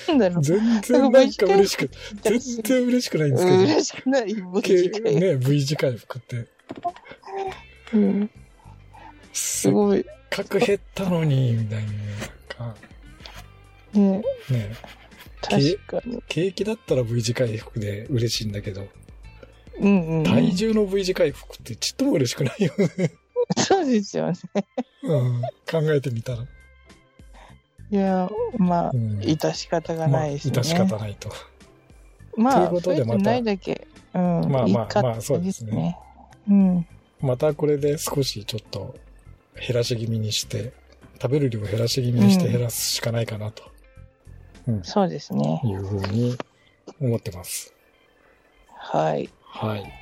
[0.07, 0.43] なんだろう。
[0.43, 1.89] 全然なんか嬉しく、
[2.21, 3.57] 全然嬉しくないんですけど。
[3.57, 4.33] 嬉しくない。
[4.33, 6.47] 無け事回ね、V 字回復って。
[7.93, 8.29] うん。
[9.33, 10.05] すごい。
[10.29, 11.91] かく減ったのに、みたいな。
[12.65, 12.79] なんか
[13.93, 14.75] ねね、
[15.41, 16.23] 確かに。
[16.27, 18.87] 景気だったら V 字回復で嬉しいんだけど、
[19.79, 20.23] うんうん。
[20.23, 23.11] 体重の V 字回復ってちっとも嬉しくないよね。
[23.57, 24.37] そうですよね。
[25.03, 26.45] うん、考えてみたら。
[27.91, 30.57] いや、まあう、ん、致し方がまあ、ないですね。
[30.57, 31.29] 致し方ないと。
[32.37, 33.87] まあ、ということでまただけ。
[34.13, 34.21] うん。
[34.49, 35.97] まあまあまあそうですね。
[36.49, 36.87] うん。
[37.19, 38.95] またこれで少しちょっと
[39.55, 40.71] 減らし気味にして、
[41.21, 43.63] 食べる量を減らし気味にしてうん減らすしかないかなと、
[44.67, 45.61] うん、そうですね。
[45.65, 46.37] いうふうに
[47.01, 47.73] 思ってます。
[48.73, 49.29] はい。
[49.43, 49.93] はい。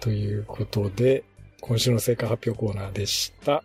[0.00, 1.22] ということで、
[1.60, 3.62] 今週の成果発表コーナーでした。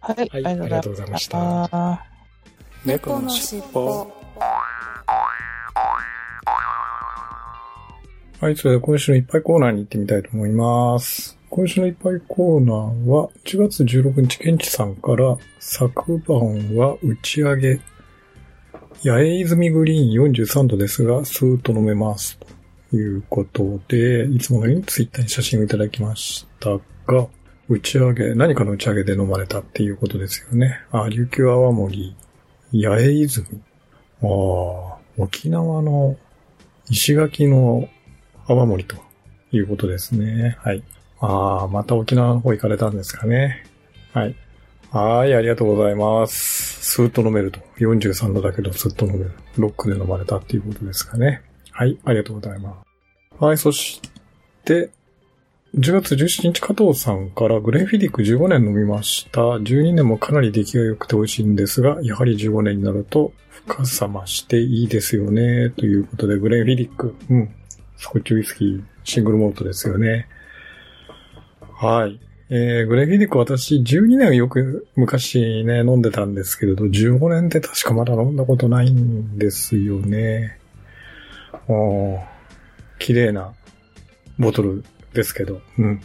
[0.00, 0.28] はい。
[0.28, 2.07] はいありがとうございましたあ
[2.84, 4.06] 猫のしっぽ
[8.40, 11.36] はい、それでは今週のいっぱいコーナーに行ってみたいと思います。
[11.50, 17.80] 今週のいっぱいコーナーは、1月16日、ケンチさんから、昨晩は打ち上げ、
[19.02, 22.38] 八重泉グリーン43度ですが、スーッと飲めます。
[22.90, 26.78] ということで、いつものようにツイッターに写真をいただきました
[27.12, 27.26] が、
[27.68, 30.80] 打ち上げ、何かの打ち上げで飲まれたっていうことですよね。
[30.92, 32.14] あ、琉球泡盛、
[32.72, 33.62] 八重泉？
[34.22, 34.26] あ
[34.96, 36.16] あ、沖縄の
[36.90, 37.88] 石垣の
[38.46, 38.96] 泡盛と
[39.52, 40.56] いうことですね。
[40.60, 40.82] はい。
[41.20, 43.64] ああ、また沖縄の方行かれたんですかね。
[44.12, 44.34] はい。
[44.90, 46.92] はい、ありがとうございます。
[46.92, 47.60] スーッと飲めると。
[47.78, 49.32] 43度だけどスーッと飲める。
[49.56, 51.42] ロックで飲まれたっていうことですかね。
[51.72, 52.82] はい、ありがとうございま
[53.38, 53.44] す。
[53.44, 54.00] はい、そし
[54.64, 54.90] て、
[55.74, 59.40] 10月17日加藤さんからグレンフィディック15年飲みました。
[59.40, 65.68] 12年もかなり出来が良くて美味しいんですが、やはり15年になると深さ増していいですよね。
[65.70, 67.14] ということで、グレンフィディック。
[67.28, 67.54] うん。
[67.98, 70.26] スコッチウイスキー、シングルモルトですよね。
[71.74, 72.18] はい。
[72.48, 80.58] えー、グレンフィディック私12年よく昔ね、飲んでたんですけれど、15年って確かまだ飲んだことないんですよね。
[81.68, 82.20] おー
[82.98, 83.52] 綺麗な
[84.38, 86.00] ボトルですけど、うん。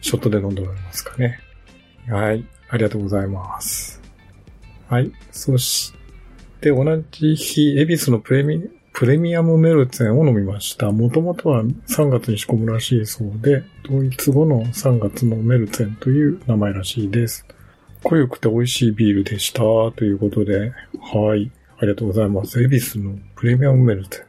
[0.00, 1.40] ショットで飲んでおられますかね。
[2.08, 2.44] はい。
[2.68, 4.00] ありがとうございます。
[4.88, 5.12] はい。
[5.30, 5.92] そし
[6.60, 10.90] て、同じ日、エビスのプレミ、プレミアムメルツェンを飲みました。
[10.90, 17.46] もともとは3月に仕込むらしいそうで、統一後の3月のメルツェンという名前らしいです。
[18.04, 19.60] 濃ゆくて美味しいビールでした。
[19.92, 21.50] ということで、はい。
[21.78, 22.62] ありがとうございます。
[22.62, 24.26] エビスのプレミアムメルツェン。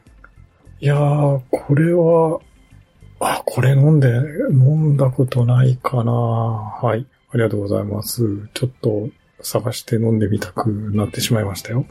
[0.82, 2.40] いやー、これは、
[3.20, 4.08] あ、これ飲んで、
[4.50, 7.06] 飲んだことないかなはい。
[7.32, 8.48] ありがとうございます。
[8.54, 9.08] ちょっと
[9.42, 11.84] 探して飲んでみたくなってしまいましたよ。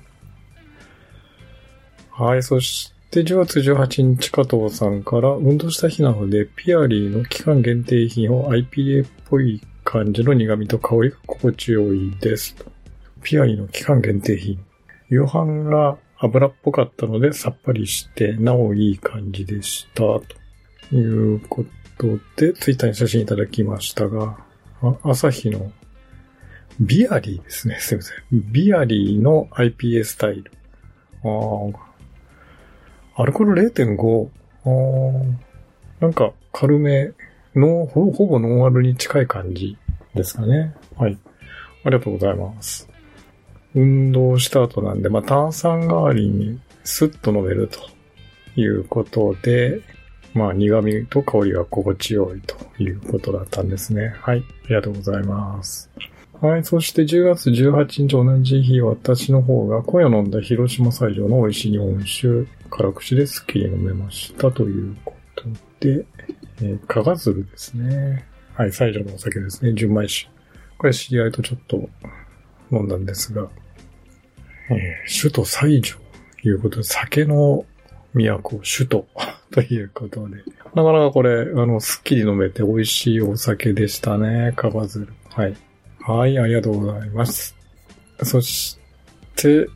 [2.11, 2.41] はい。
[2.41, 12.55] そして10月18日加藤さんから、運動した日なので、ピアリーの期間限定品を IPA っぽい感じの苦味と香りが心地よいです。
[13.21, 14.59] ピアリーの期間限定品。
[15.09, 20.01] 夕飯が油っぽかったのでさっぱりして、なおいい感じでした。
[20.01, 20.23] と
[20.91, 21.65] いうこ
[21.97, 24.37] とで、ツイッターに写真いただきましたが、
[24.81, 25.71] あ朝日の
[26.79, 27.77] ビアリーですね。
[27.79, 28.17] すいません。
[28.31, 30.51] ビアリーの IPA スタイル。
[31.23, 31.89] あ
[33.21, 34.29] アルコール0.5。
[34.65, 35.49] あ
[35.99, 37.11] なんか軽め
[37.55, 39.77] のほ、ほぼノンアルに近い感じ
[40.15, 40.73] ですかね。
[40.95, 41.17] はい。
[41.83, 42.89] ありがとうございます。
[43.75, 47.79] 運動した後なんで、まあ、炭酸代わりにスッと飲めると
[48.59, 49.81] いうことで、
[50.33, 54.15] まあ、苦味と香りが心地よいということだったんですね。
[54.21, 54.43] はい。
[54.65, 55.89] ありがとうございます。
[56.41, 56.63] はい。
[56.63, 65.43] そして10月18日同じ日、私の方が今夜飲んだ広島西条の美味しい日本酒、辛口でスッキリ飲めましたということ
[65.79, 66.05] で、
[66.61, 68.25] えー、かがずるですね。
[68.53, 68.71] はい。
[68.71, 69.73] 西条のお酒ですね。
[69.73, 70.29] 純米酒。
[70.77, 71.89] これ知り合いとちょっと
[72.71, 73.49] 飲んだんですが、
[74.69, 74.77] えー
[75.21, 75.97] 首都西条
[76.41, 77.65] ということで、酒の
[78.13, 79.07] 都、首都
[79.51, 80.37] ということで、
[80.75, 85.13] なかなかこれ、あの、すっきり飲めて美味しいお酒でしたね、カバズル。
[85.29, 85.55] はい。
[86.01, 87.55] はい、ありがとうございます。
[88.23, 88.79] そし
[89.35, 89.67] て、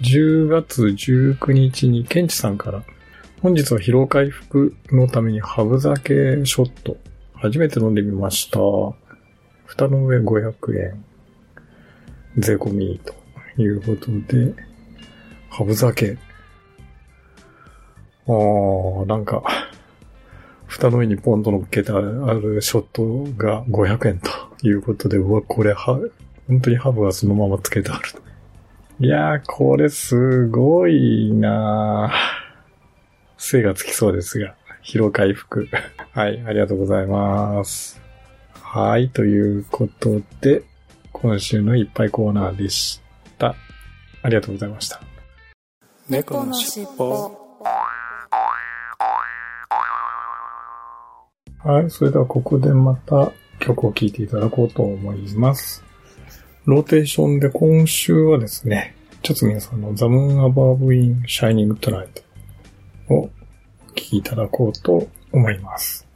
[0.00, 2.82] 10月19日にケンチさんから、
[3.40, 6.96] 本日は疲労回復のためにハブ酒ショット、
[7.34, 8.58] 初めて飲んでみました。
[9.66, 11.04] 蓋の上500円。
[12.36, 13.14] 税込みと
[13.60, 14.54] いうことで、
[15.50, 16.16] ハブ酒。
[18.26, 19.42] あー、なんか、
[20.66, 24.30] 蓋の上にポンと乗っけてあるショットが500円と
[24.62, 26.00] いうことで、うわ、これは、
[26.48, 28.02] 本当にハブがそのままつけてある。
[29.00, 32.44] いやー、これすごいなー
[33.36, 35.68] 精がつきそうですが、疲労回復。
[36.12, 38.00] はい、ありがとうございます。
[38.54, 40.62] はい、ということで、
[41.12, 43.00] 今週のいっぱいコーナーでし
[43.38, 43.54] た。
[44.22, 45.00] ありがとうございました。
[46.08, 47.44] 猫のしっぽ
[51.64, 55.82] はい、それではここでまた曲を聴いていただこうと思います。
[56.66, 62.22] ローテーションで今週はですね、ちょっと皆さんの The Moon Above in Shining Tonight
[63.08, 63.30] をお聴
[63.94, 66.06] きいただこうと思います。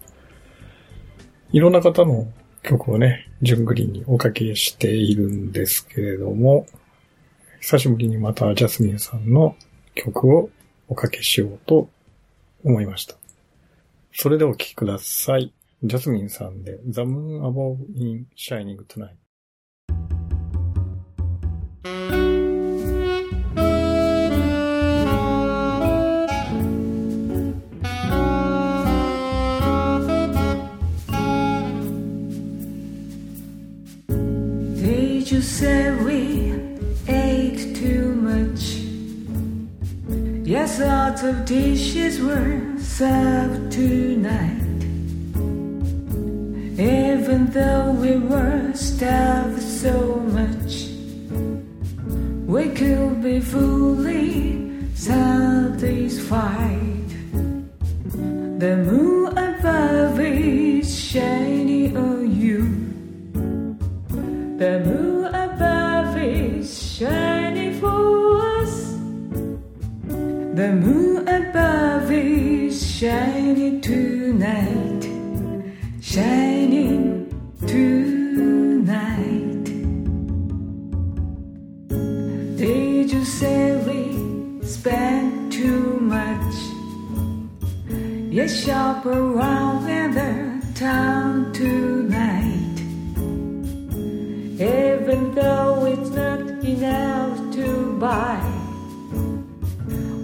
[1.51, 2.31] いろんな方の
[2.63, 6.67] 曲をね、順繰りにおかけしているんですけれども、
[7.61, 9.57] 久しぶりにまたジャスミンさんの
[9.95, 10.51] 曲を
[10.89, 11.89] おかけしようと
[12.65, 13.17] 思いました。
[14.21, 15.53] それではお聴きください。
[15.85, 19.15] ジャスミンさんで The Moon Above in Shining Tonight。
[34.83, 36.58] Did you say we
[40.69, 44.61] Yes, of dishes were served tonight.
[46.79, 50.91] Even though we were starved so much,
[52.47, 55.89] we could be fully satisfied.
[58.61, 62.61] The moon above is shining on you.
[64.59, 65.08] The moon
[70.59, 75.05] The moon above is shining tonight.
[76.03, 77.31] Shining
[77.65, 79.65] tonight.
[82.59, 86.55] Did you say we spent too much?
[88.29, 92.81] Yes, shop around in the town tonight.
[94.59, 98.48] Even though it's not enough to buy,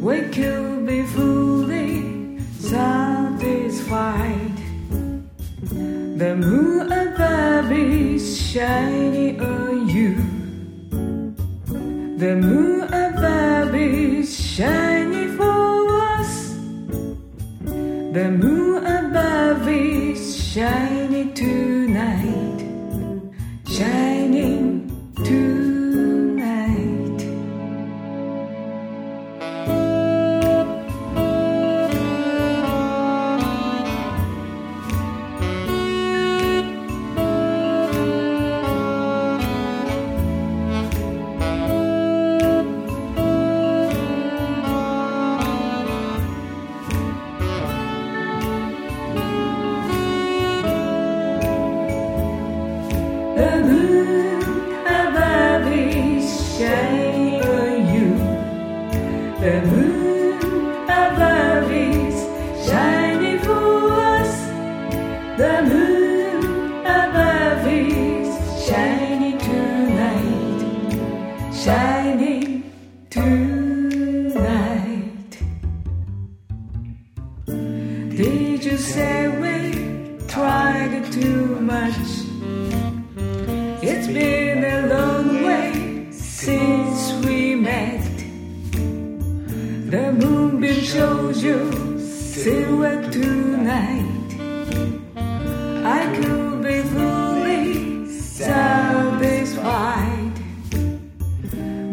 [0.04, 3.78] we could be fully satisfied.
[6.20, 10.16] The moon above is shining on you.
[12.18, 15.88] The moon above is shining for
[16.18, 16.52] us.
[18.12, 21.73] The moon above is shining tonight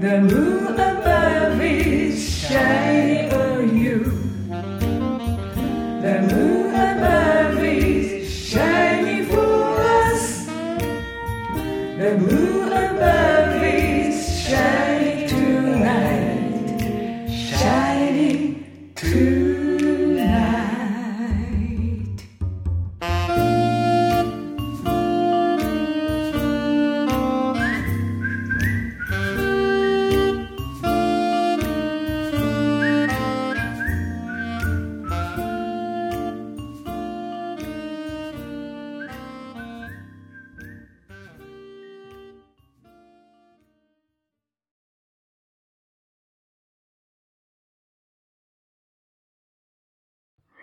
[0.01, 3.30] The moon above is shining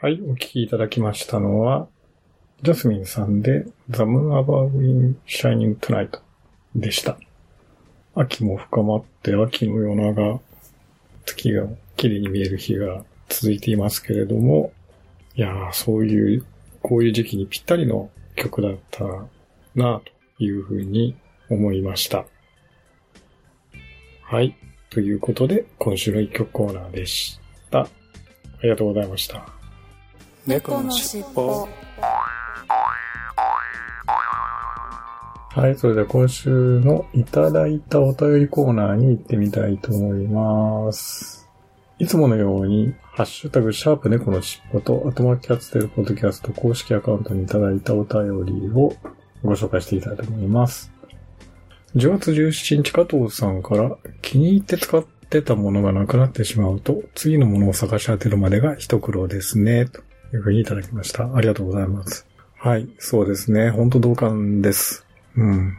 [0.09, 1.87] はい、お聞きいただきましたのは、
[2.63, 6.21] ジャスミンさんで、The Moon Above in Shining Tonight
[6.75, 7.19] でした。
[8.15, 10.41] 秋も深まって、秋の夜長、
[11.27, 11.67] 月が
[11.99, 14.73] 綺麗に見える日が続いていますけれども、
[15.35, 16.47] いやー、そういう、
[16.83, 19.05] こういう時期にぴったりの曲だった
[19.75, 20.01] な、
[20.39, 21.17] というふうに
[21.51, 22.25] 思いました。
[24.23, 24.57] はい。
[24.89, 27.39] ということで、今週の一曲コーナーでし
[27.71, 27.81] た。
[27.81, 27.89] あ
[28.63, 29.58] りがとうございました。
[30.49, 31.69] 猫のしっぽ
[35.51, 41.47] はい、それでは今週のいただいたお便りコーナーに行ってみたいと思います。
[41.99, 48.95] いつものように、ハッシュタグ、シャープ猫のしっぽと、アトマキャッツテルポッドキャスト公式アカウントにいただいたお便りを
[49.43, 50.91] ご紹介していきたいと思います。
[51.95, 61.35] 10月17日加藤さんから、気に入って使ってたものがなくなってしまうと、次のものを探し当てるまでが一苦労ですね、というふうにいただきました。
[61.35, 62.26] ありがとうございます。
[62.57, 63.70] はい、そうですね。
[63.70, 65.07] 本当同感です。
[65.37, 65.79] うん。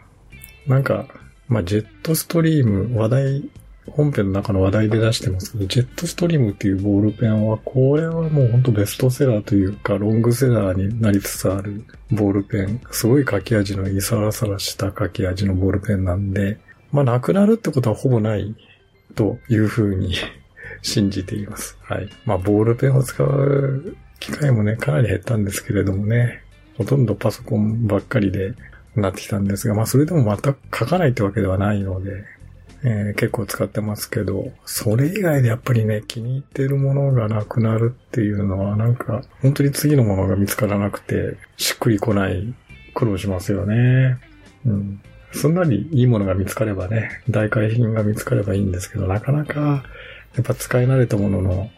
[0.68, 1.08] なんか、
[1.48, 3.50] まあ、ジェットストリーム、話題、
[3.90, 12.82] 本編の中の話題で出してますけど、ジェットストリームっていうボールペンは、これはもう本当ベストセラーというか、ロングセラーになりつつあるボールペン。
[12.92, 16.60] すごい書き味のいいサラサラした書き味のボールペンなんで、
[16.92, 18.56] まあ、なくなるってことはほぼない
[19.16, 20.14] というふうに
[20.82, 21.78] 信じています。
[21.82, 22.10] はい。
[22.26, 26.42] まあ、ボールペンを使う機会もね、かなり減ったんですけれどもね、
[26.78, 28.54] ほとんどパソコンばっかりで、
[28.96, 32.26] なってきたんですが、まあそれでも全く書かないってわけではないので、
[32.84, 42.54] えー結構使ってますけど、それ以外でやっぱりね、気に入ってるものがなくなるっていうのは、なんか、本当に次のものが見つからなくて、しっくりこない、
[42.94, 44.18] 苦労しますよね。
[44.66, 45.02] うん。
[45.32, 49.84] すんなりいいものが見つかればね、代替品が見つかればいいんですけど、なかなか、
[50.36, 51.70] やっぱ使い慣れたものの、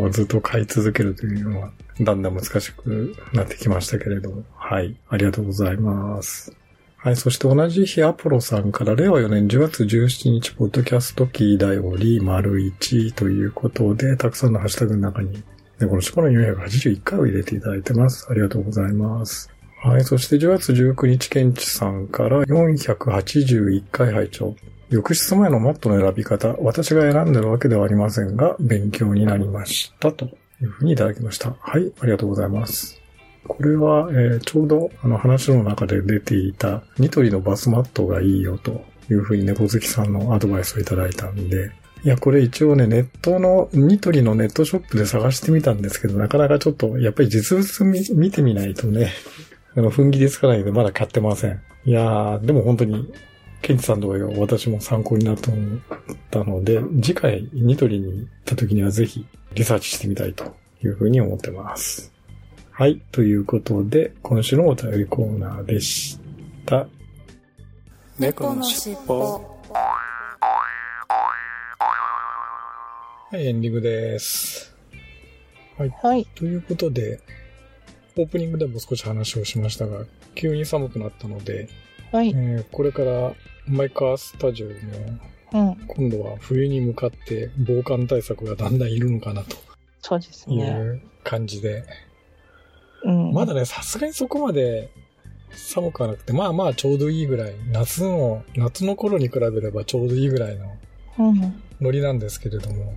[0.00, 1.70] をずっと買い続けるというのは、
[2.00, 4.44] だんだん難しくなってきましたけれど。
[4.54, 4.96] はい。
[5.08, 6.52] ありがとうございます。
[6.96, 7.16] はい。
[7.16, 18.26] そして同じ日、アポロさんから、令和4年10月17日、ポッドキャストキーだより、丸1ということで、たくさんのハッシュタグの中に、ね、このしばの481回を入れていただいてます。
[18.28, 19.48] ありがとうございます。
[19.80, 20.02] はい。
[20.02, 24.56] そして10月19日、ケンチさんから、481回拝聴
[24.90, 30.12] 浴室前のマットの選び方、私が選んでるわけではありませんが、勉強になりました。
[30.12, 30.26] と
[30.62, 31.54] いうふうにいただきました。
[31.60, 33.00] はい、ありがとうございます。
[33.46, 41.70] これは、えーちょうどあの話の中で出ていたニトリのバスマットがいいよというふうに猫好きさんのアドバイスをいただいたんで、
[42.04, 47.84] いや、これ一応ね、ネットの、ニトリのネットショップで探してみたんですけど、なかなかちょっと、やっぱり実物
[48.14, 49.12] 見てみないとね、
[49.74, 51.60] あの、踏ん切りつかないのでまだ買ってません。
[51.84, 53.12] いやー、でも本当に、
[53.62, 55.54] ケンチさん同様、私も参考になったっ
[56.30, 62.12] たので、次回ニトリに行った時にはぜひリサーチしてみたいというふうに思ってます。
[62.70, 63.00] はい。
[63.10, 66.18] ということで、今週のお便りコーナーでし
[66.64, 66.86] た。
[68.18, 69.58] 猫のしっぽ
[73.30, 74.74] はい、エンディングです。
[75.76, 76.26] はい。
[76.34, 77.20] ということで、
[78.16, 80.04] オープニングでも少し話をしましたが、
[80.34, 81.68] 急に寒くなったので、
[82.12, 82.30] はい。
[82.30, 83.34] えーこれから
[83.66, 84.72] マイカースタジオも
[85.52, 85.76] うん。
[85.86, 89.56] 今度は冬に向かって防寒対策がだんだんいるのかなと
[90.00, 90.70] そうですいね。
[90.70, 91.84] う感じで、
[93.04, 93.32] うん。
[93.32, 94.90] まだね、さすがにそこまで
[95.50, 100.76] 寒くはなくて、まあまあちょうどいいぐらい、夏の、夏の頃に比べればちょうどいいぐらいの
[101.18, 101.62] うん。
[101.80, 102.94] ノリなんですけれども、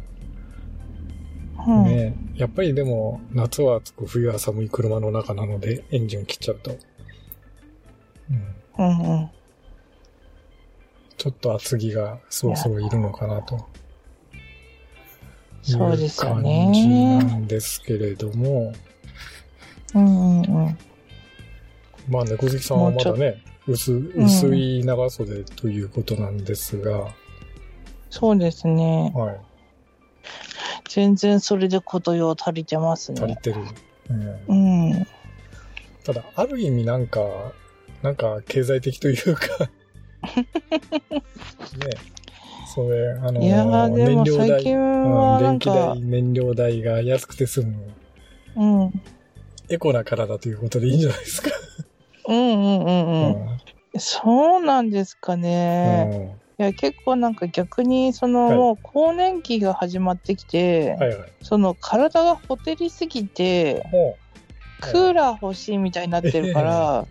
[1.67, 1.83] うん。
[1.85, 6.71] ね、やっぱりでも夏は暑く冬は寒い車の中なのでエンジンを切っちゃうと、
[8.29, 9.29] うん、うんうん。
[11.17, 13.67] ちょっと厚着がそろそろいるのかなと。
[15.63, 18.73] いそうですよ感ねじなんですけれども、
[19.93, 20.77] うんうんうん。
[22.09, 27.13] まあ猫好きさんはまだね、薄薄い長袖ということなんですが、
[28.09, 29.11] そうですね。
[29.15, 29.41] はい、
[30.89, 33.21] 全然それでことよ足りてますね。
[33.21, 33.61] 足りてる。
[34.09, 35.07] うんうん。
[36.03, 37.19] ただ、ある意味なんか、
[38.03, 39.41] なんか経済的というか、
[40.25, 40.41] ね、
[42.73, 47.75] それ、あのいやーでも燃料代、最近はうん、なんか電気代、燃料代が安くて済む、
[48.55, 48.91] うん。
[49.69, 51.51] エコな体ということでいいんじゃないですか。
[52.27, 53.45] うんうんうんう
[53.93, 53.99] うん。
[53.99, 56.37] そうなんですかね。
[56.59, 61.33] いや、結構なんか逆に、その、はいもう更年期が始まってきて、はいはい。
[61.41, 64.17] その体がほてりすぎて、も
[64.81, 67.05] クーラー欲しいみたいになってるから、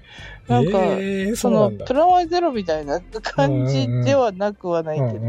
[0.48, 1.50] う、 なんか、えー、そ。
[1.50, 5.20] のプラマイゼロみたいな感じではなくはないけど、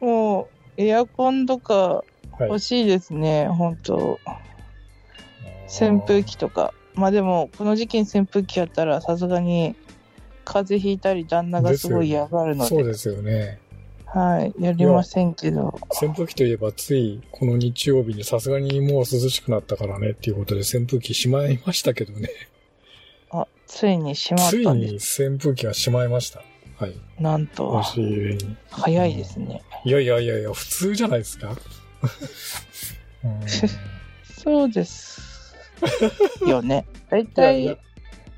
[0.00, 0.46] もう
[0.76, 2.04] エアコンとか。
[2.46, 4.18] 欲しいですね、本当
[5.66, 6.72] 扇風機とか。
[6.94, 9.76] まあでも、この時期に扇風機やったら、さすがに、
[10.44, 13.58] 風邪ひいたり、旦那がすごい嫌がるので、そうですよね。
[14.12, 15.78] はい、やりませんけど。
[16.02, 22.28] 扇風機といえばついこの日曜日にさすがにもう涼しくなったからねっていうことで扇風機しまいましたけどね。
[23.30, 25.22] あ、ついにしまっついたんです。
[25.22, 26.42] に扇風機がしまいました。
[26.78, 26.94] はい。
[27.20, 28.56] なんと押、し入れに。
[28.70, 29.62] 早いですね。
[29.84, 31.54] いやいやいやいや、普通じゃないですか？
[33.24, 33.40] うん
[34.42, 35.54] そうです。
[36.46, 36.86] よね。
[37.10, 37.76] 大いやい体や、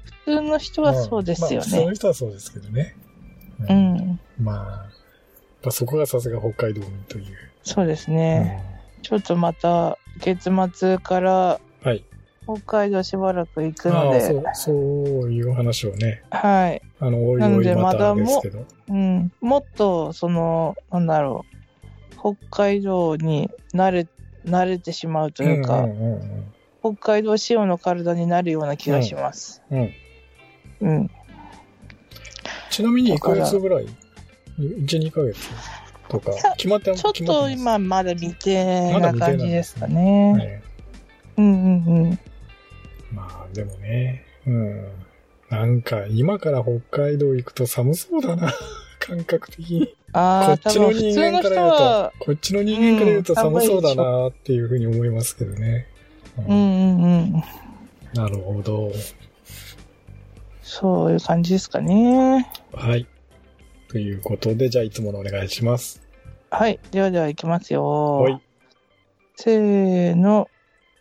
[0.05, 1.95] 普通の人はそうですよまあ、普通のね。
[1.95, 2.95] 人はそうですけどね。
[3.68, 3.73] う。
[3.73, 4.20] ん。
[4.41, 5.02] まあ、
[5.63, 7.25] まあ、そこがさすが北海道民という。
[7.63, 8.63] そうですね。
[9.03, 12.05] ちょっとまた、月末からうんはい。
[12.45, 16.83] 北海道しばらく行くので、そう、そういう話をね、はい。
[16.99, 18.67] あの、おいおいまたですけど。
[18.89, 19.33] うん。
[19.41, 21.45] もっと、その、なんだろ
[22.25, 24.09] う、北海道に慣れ、
[24.45, 26.53] 慣れてしまうというか、うんうん
[26.85, 29.63] 北海道仕様の体になるような気がします。
[29.71, 29.93] うんうん。
[30.89, 31.11] うん。
[32.71, 33.87] ちなみに1だからヶ月ぐらい？
[34.59, 35.39] ?1、2ヶ月
[36.09, 40.35] とか決まってちょっと今まだ未定な感じですかね。
[40.35, 40.63] ね
[41.37, 42.19] うんうんうん。
[43.13, 44.89] まあ、でもね、うん。
[45.51, 48.53] なんか、今から北海道行くと寒そうだな。
[48.99, 49.87] 感覚的に。
[49.87, 55.87] こああ、っちの人人間から言うは、と、こっちの人間から言うと寒そうだなっていうふうに思いますけどね。
[56.39, 57.43] うんうんうんうん。
[58.15, 58.93] なるほど。
[60.63, 62.51] そういう感じですかね。
[62.73, 63.07] はい。
[63.93, 66.01] ということで、じゃあいつものお願いします。
[66.51, 66.80] はい。
[66.93, 68.20] ではでは行きますよ。
[68.22, 68.40] はい。
[69.36, 70.49] せーの。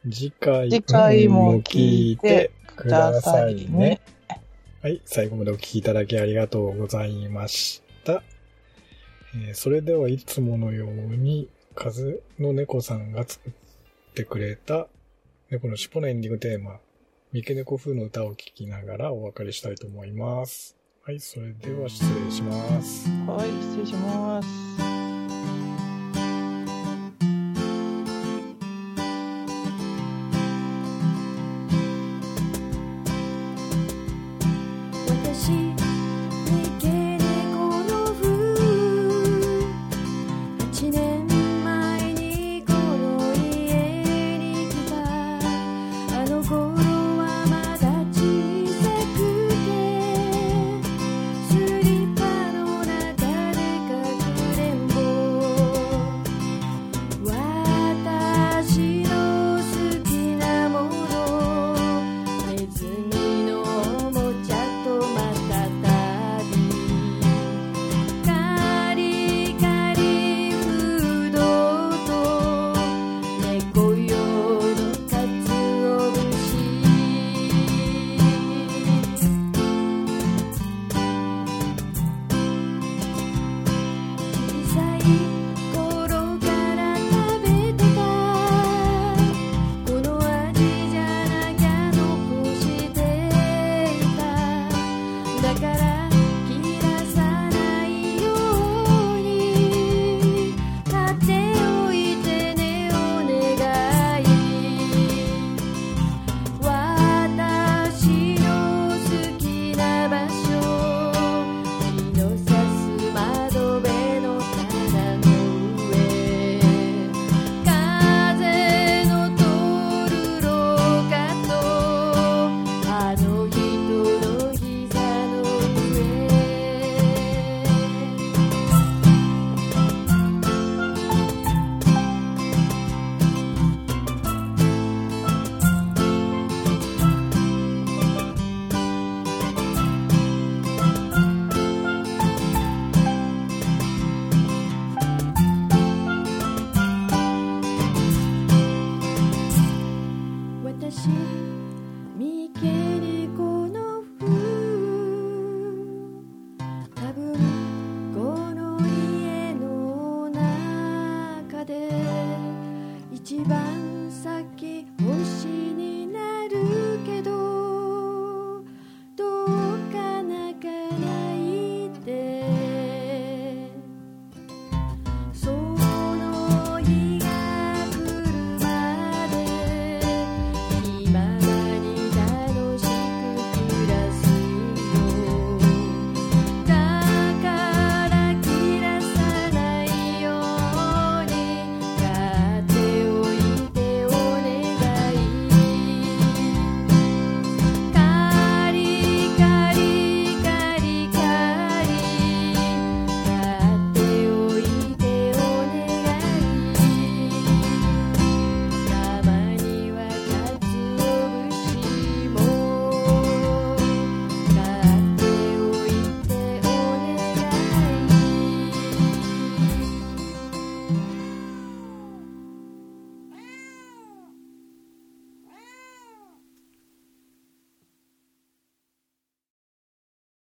[0.03, 4.01] 次回次回も聞いてくださいね。
[4.81, 5.01] はい。
[5.05, 8.23] 最後までお聞きいただきありがとうございました。
[9.35, 13.53] えーそれではいつものように、風の猫さんが作っ
[14.15, 14.89] てくれた
[15.49, 16.81] 猫の尻尾のエンディングテーマ、
[17.31, 20.80] 三毛猫風の歌を聴きながらお別れしたいと思います。
[21.03, 21.19] はい。
[21.19, 23.09] それでは失礼します。
[23.25, 24.90] はい、失礼します。